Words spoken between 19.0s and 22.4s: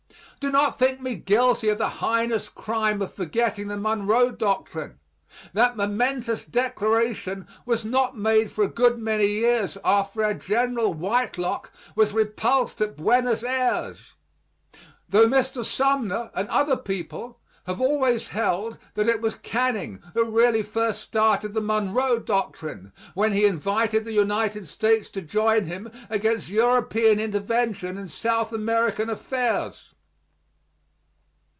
it was Canning who really first started the Monroe